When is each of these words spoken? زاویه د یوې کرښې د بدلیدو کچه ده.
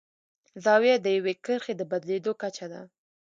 زاویه 0.63 0.95
د 1.01 1.07
یوې 1.17 1.33
کرښې 1.45 1.73
د 1.77 1.81
بدلیدو 1.91 2.31
کچه 2.41 2.65
ده. 2.71 2.81